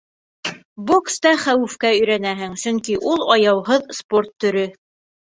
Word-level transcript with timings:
Бокста 0.85 1.33
хәүефкә 1.43 1.91
өйрәнәһең, 1.97 2.55
сөнки 2.63 2.97
ул— 3.13 3.21
аяуһыҙ 3.37 3.87
спорт 3.99 4.33
төрө. 4.47 4.65